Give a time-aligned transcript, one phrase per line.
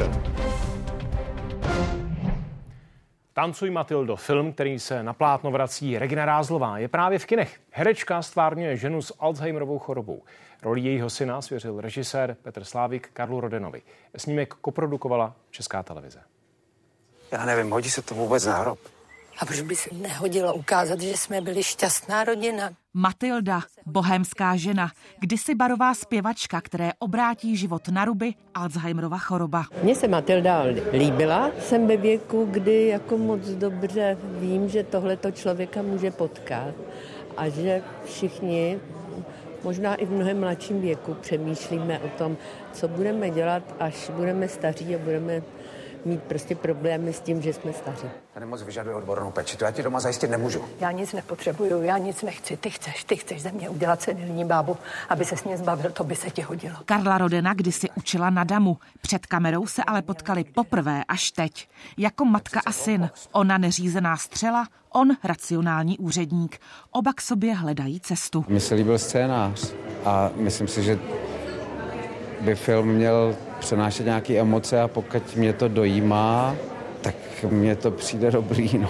[0.00, 0.22] večer.
[3.32, 7.60] Tancuj Matildo, film, který se na plátno vrací Regina Rázlová, je právě v kinech.
[7.70, 10.22] Herečka stvárňuje ženu s Alzheimerovou chorobou.
[10.62, 13.82] Roli jejího syna svěřil režisér Petr Slávik Karlu Rodenovi.
[14.16, 16.20] Snímek koprodukovala Česká televize.
[17.32, 18.78] Já nevím, hodí se to vůbec na hrob.
[19.40, 22.70] A proč by se nehodilo ukázat, že jsme byli šťastná rodina?
[22.94, 29.64] Matilda, bohémská žena, kdysi barová zpěvačka, které obrátí život na ruby Alzheimerova choroba.
[29.82, 31.50] Mně se Matilda líbila.
[31.60, 36.74] Jsem ve věku, kdy jako moc dobře vím, že tohleto člověka může potkat
[37.36, 38.80] a že všichni
[39.64, 42.36] možná i v mnohem mladším věku přemýšlíme o tom,
[42.72, 45.42] co budeme dělat, až budeme staří a budeme
[46.06, 48.08] mít prostě problémy s tím, že jsme staří.
[48.34, 50.64] Ta nemoc vyžaduje odbornou péči, to já ti doma zajistit nemůžu.
[50.80, 52.56] Já nic nepotřebuju, já nic nechci.
[52.56, 54.76] Ty chceš, ty chceš ze mě udělat senilní bábu,
[55.08, 56.76] aby se s ní zbavil, to by se ti hodilo.
[56.84, 58.78] Karla Rodena kdysi učila na damu.
[59.00, 61.68] Před kamerou se ale potkali poprvé až teď.
[61.98, 63.10] Jako matka a syn.
[63.32, 66.58] Ona neřízená střela, on racionální úředník.
[66.90, 68.44] Oba k sobě hledají cestu.
[68.48, 69.72] Mně se líbil scénář
[70.04, 70.98] a myslím si, že
[72.40, 76.56] by film měl přenášet nějaké emoce a pokud mě to dojímá,
[77.00, 77.14] tak
[77.50, 78.78] mně to přijde dobrý.
[78.78, 78.88] No.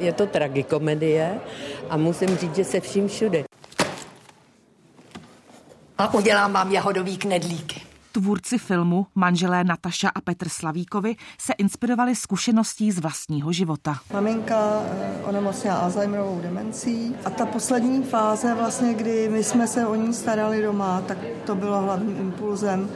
[0.00, 1.40] Je to tragikomedie
[1.90, 3.44] a musím říct, že se vším všude.
[5.98, 7.80] A udělám vám jahodový knedlíky.
[8.12, 13.96] Tvůrci filmu, manželé Nataša a Petr Slavíkovi, se inspirovali zkušeností z vlastního života.
[14.12, 19.94] Maminka eh, onemocněla Alzheimerovou demencí a ta poslední fáze, vlastně, kdy my jsme se o
[19.94, 22.88] ní starali doma, tak to bylo hlavním impulzem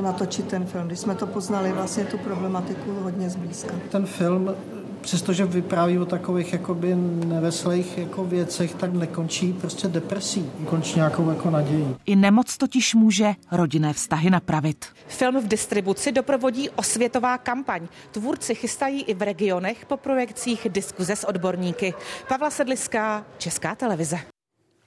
[0.00, 3.74] natočit ten film, když jsme to poznali vlastně tu problematiku hodně zblízka.
[3.90, 4.54] Ten film
[5.00, 6.94] přestože vypráví o takových jakoby
[7.26, 11.96] neveselých jako věcech, tak nekončí prostě depresí, končí nějakou jako nadějí.
[12.06, 14.84] I nemoc totiž může rodinné vztahy napravit.
[15.06, 17.88] Film v distribuci doprovodí osvětová kampaň.
[18.10, 21.94] Tvůrci chystají i v regionech po projekcích diskuze s odborníky.
[22.28, 24.18] Pavla Sedliská, Česká televize.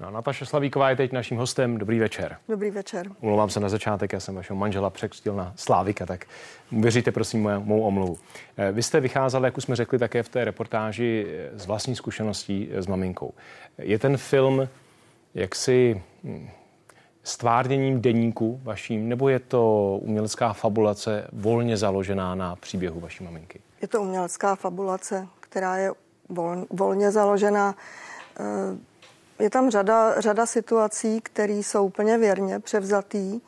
[0.02, 1.78] No, Nataša Slavíková je teď naším hostem.
[1.78, 2.38] Dobrý večer.
[2.50, 3.12] Dobrý večer.
[3.20, 6.26] Umlouvám se na začátek, já jsem vašeho manžela překřtil na Slávika, tak
[6.72, 8.18] věříte prosím mou, mou omluvu.
[8.58, 11.96] Eh, vy jste vycházeli, jak už jsme řekli také v té reportáži, eh, z vlastní
[11.96, 13.34] zkušeností eh, s maminkou.
[13.78, 14.68] Je ten film
[15.34, 16.50] jaksi hm,
[17.24, 23.62] stvárněním deníku vaším, nebo je to umělecká fabulace volně založená na příběhu vaší maminky?
[23.82, 25.92] Je to umělecká fabulace, která je
[26.30, 27.76] vol, volně založená
[29.42, 33.42] je tam řada, řada situací, které jsou úplně věrně převzatý,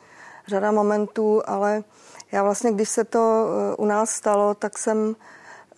[0.46, 1.84] řada momentů, ale
[2.32, 5.16] já vlastně, když se to eh, u nás stalo, tak jsem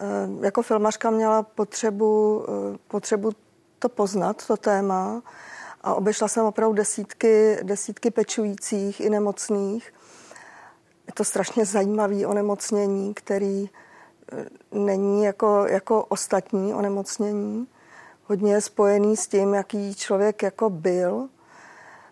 [0.00, 0.05] eh,
[0.41, 3.31] jako filmařka měla potřebu, eh, potřebu
[3.78, 5.22] to poznat, to téma
[5.81, 9.94] a obešla jsem opravdu desítky, desítky pečujících i nemocných.
[11.06, 13.71] Je to strašně zajímavé onemocnění, který
[14.72, 17.69] není jako, jako ostatní onemocnění
[18.26, 21.28] hodně je spojený s tím, jaký člověk jako byl,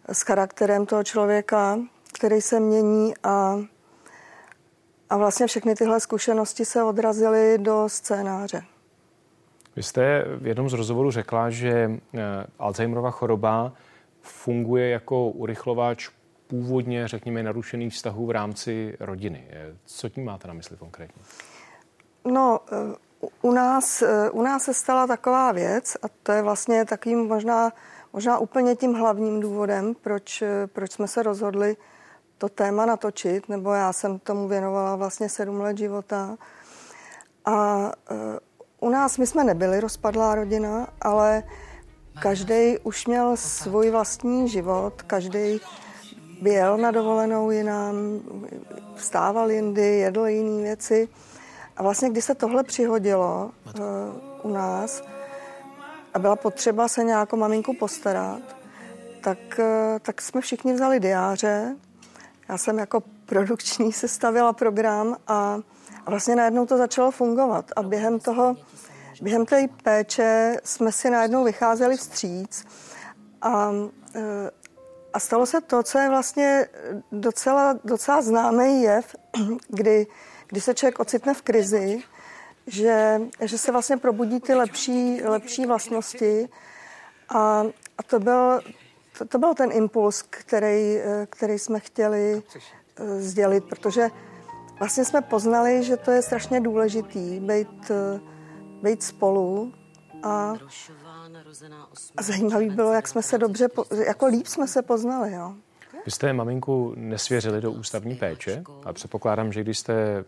[0.09, 1.79] s charakterem toho člověka,
[2.13, 3.59] který se mění a,
[5.11, 8.63] a vlastně všechny tyhle zkušenosti se odrazily do scénáře.
[9.77, 12.21] Vy jste v jednom z rozhovorů řekla, že eh,
[12.59, 13.73] Alzheimerova choroba
[14.21, 16.09] funguje jako urychlovač
[16.47, 19.45] původně, řekněme, narušených vztahů v rámci rodiny.
[19.51, 21.23] Eh, co tím máte na mysli konkrétně?
[22.25, 22.97] No, eh,
[23.43, 27.73] u nás, eh, u nás se stala taková věc a to je vlastně takým možná,
[28.13, 31.77] možná úplně tím hlavním důvodem, proč, eh, proč jsme se rozhodli
[32.39, 36.37] to téma natočit, nebo já jsem tomu věnovala vlastně sedm let života.
[37.45, 41.43] A uh, u nás my jsme nebyli rozpadlá rodina, ale
[42.23, 45.61] každý už měl svůj vlastní život, každý
[46.43, 47.95] byl na dovolenou jinam,
[48.95, 51.09] vstával jindy, jedl jiné věci.
[51.77, 55.03] A vlastně, když se tohle přihodilo uh, u nás
[56.15, 58.43] a byla potřeba se nějakou maminku postarat,
[59.23, 61.77] tak, uh, tak jsme všichni vzali diáře.
[62.49, 65.59] Já jsem jako produkční sestavila program a,
[66.07, 67.71] a vlastně najednou to začalo fungovat.
[67.77, 68.57] A během toho,
[69.23, 72.65] během té péče jsme si najednou vycházeli vstříc
[73.43, 73.89] a, uh,
[75.13, 76.69] a stalo se to, co je vlastně
[77.13, 79.17] docela, docela známý jev,
[79.69, 80.07] kdy
[80.55, 82.03] když se člověk ocitne v krizi,
[82.67, 86.49] že, že se vlastně probudí ty lepší, lepší vlastnosti
[87.29, 87.63] a,
[87.99, 88.61] a to, byl,
[89.19, 90.99] to, to byl ten impuls, který,
[91.31, 92.43] který jsme chtěli
[92.97, 94.09] eh, sdělit, protože
[94.79, 97.91] vlastně jsme poznali, že to je strašně důležitý být,
[98.83, 99.73] být spolu
[100.23, 100.55] a,
[102.17, 103.69] a zajímavý bylo, jak jsme se dobře,
[104.07, 105.33] jako líp jsme se poznali.
[105.33, 105.55] Jo.
[106.05, 110.25] Vy jste maminku nesvěřili do ústavní péče a předpokládám, že když jste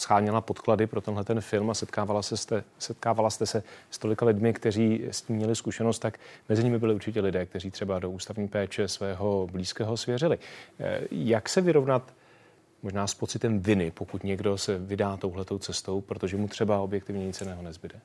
[0.00, 4.26] scháněla podklady pro tenhle ten film a setkávala, se jste, setkávala jste se s tolika
[4.26, 6.18] lidmi, kteří s tím měli zkušenost, tak
[6.48, 10.38] mezi nimi byli určitě lidé, kteří třeba do ústavní péče svého blízkého svěřili.
[10.80, 12.02] Eh, jak se vyrovnat
[12.82, 17.40] možná s pocitem viny, pokud někdo se vydá touhletou cestou, protože mu třeba objektivně nic
[17.40, 18.00] jiného nezbyde?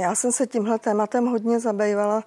[0.00, 2.24] Já jsem se tímhle tématem hodně zabývala.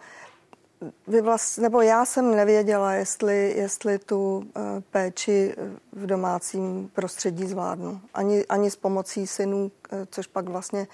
[1.08, 4.44] Vy vlast, nebo já jsem nevěděla, jestli, jestli tu uh,
[4.92, 5.56] péči
[5.92, 8.02] v domácím prostředí zvládnu.
[8.14, 10.88] Ani, ani s pomocí synů, uh, což pak vlastně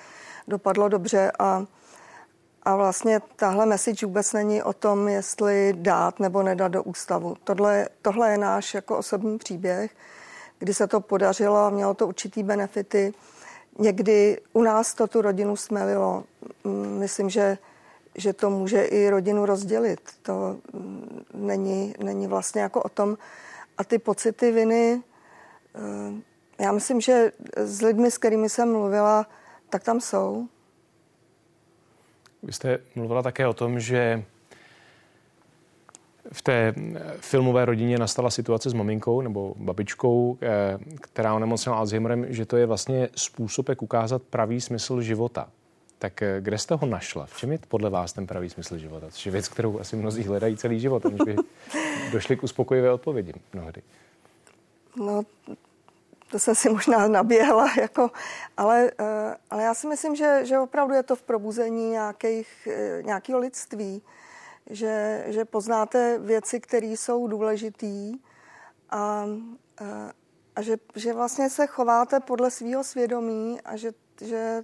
[0.48, 1.32] dopadlo dobře.
[1.40, 1.66] A,
[2.64, 7.36] a vlastně tahle message vůbec není o tom, jestli dát nebo nedat do ústavu.
[7.44, 9.92] Tohle, tohle je náš jako osobní příběh,
[10.60, 13.14] kdy se to podařilo a mělo to určitý benefity.
[13.80, 16.24] Někdy u nás to tu rodinu smelilo.
[16.98, 17.58] Myslím, že
[18.16, 20.00] že to může i rodinu rozdělit.
[20.22, 23.18] To mm, není, není vlastně jako o tom.
[23.78, 25.02] A ty pocity viny,
[25.76, 29.28] eh, já myslím, že s lidmi, s kterými jsem mluvila,
[29.70, 30.48] tak tam jsou.
[32.44, 34.24] Vy jste mluvila také o tom, že
[36.32, 36.74] v té
[37.20, 42.66] filmové rodině nastala situace s maminkou nebo babičkou, eh, která onemocněla Alzheimerem, že to je
[42.66, 45.50] vlastně způsob, jak ukázat pravý smysl života.
[46.02, 47.26] Tak eh, kde jste ho našla?
[47.26, 49.08] V čem je podle vás ten pravý smysl života?
[49.10, 51.36] Což je věc, kterou asi mnozí hledají celý život, aniž by
[52.12, 53.82] došli k uspokojivé odpovědi mnohdy.
[54.96, 55.22] No,
[56.32, 58.12] to jsem si možná naběhla, jako,
[58.58, 63.04] ale, eh, ale já si myslím, že, že opravdu je to v probuzení nějakých, eh,
[63.04, 64.02] nějakého lidství,
[64.70, 68.14] že, že poznáte věci, které jsou důležitý
[68.90, 69.26] a,
[70.56, 74.64] a že, že vlastně se chováte podle svého svědomí a že, že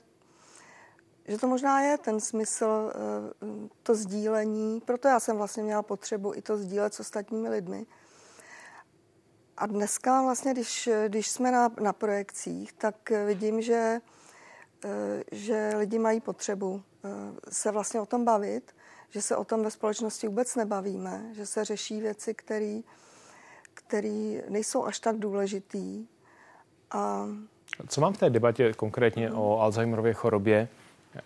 [1.28, 4.82] že to možná je ten smysl, eh, to sdílení.
[4.86, 7.86] Proto já jsem vlastně měla potřebu i to sdílet s ostatními lidmi.
[9.58, 14.02] A dneska vlastně, když, když jsme na, na projekcích, tak vidím, že,
[14.86, 17.10] eh, že lidi mají potřebu eh,
[17.50, 18.76] se vlastně o tom bavit,
[19.10, 22.34] že se o tom ve společnosti vůbec nebavíme, že se řeší věci,
[23.74, 26.08] které nejsou až tak důležitý.
[26.92, 27.28] A...
[27.88, 30.68] Co vám v té debatě konkrétně o Alzheimerově chorobě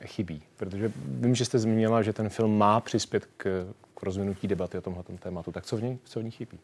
[0.05, 0.43] chybí?
[0.57, 4.81] Protože vím, že jste zmínila, že ten film má přispět k, k rozvinutí debaty o
[4.81, 5.51] tomhle tématu.
[5.51, 6.59] Tak co v ní, co v ní chybí?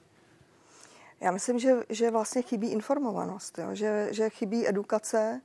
[1.22, 3.68] Já myslím, že, že vlastně chybí informovanost, jo?
[3.76, 5.42] Že, že chybí edukace.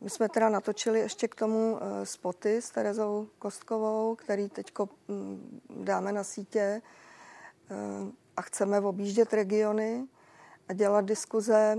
[0.00, 4.72] My jsme teda natočili ještě k tomu uh, spoty s Terezou Kostkovou, který teď
[5.08, 6.82] mm, dáme na sítě
[7.70, 10.06] uh, a chceme objíždět regiony
[10.68, 11.78] a dělat diskuze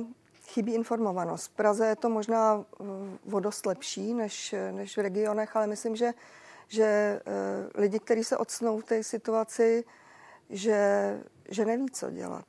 [0.52, 1.46] chybí informovanost.
[1.46, 2.84] V Praze je to možná eh,
[3.26, 6.14] vodost lepší než, než v regionech, ale myslím, že,
[6.68, 7.22] že eh,
[7.82, 9.84] lidi, kteří se odsnou v té situaci,
[10.50, 11.20] že,
[11.50, 12.46] že neví, co dělat.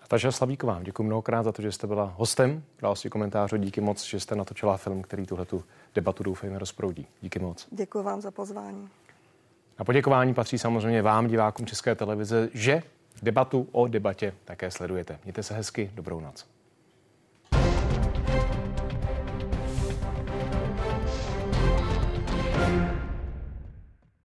[0.00, 2.64] Nataša Slavíková, děkuji mnohokrát za to, že jste byla hostem
[2.94, 3.56] si komentářů.
[3.56, 5.46] Díky moc, že jste natočila film, který tuhle
[5.94, 7.06] debatu doufejme rozproudí.
[7.20, 7.68] Díky moc.
[7.70, 8.88] Děkuji vám za pozvání.
[9.78, 12.82] A poděkování patří samozřejmě vám, divákům České televize, že
[13.22, 15.18] Debatu o debatě také sledujete.
[15.24, 16.55] Mějte se hezky, dobrou noc.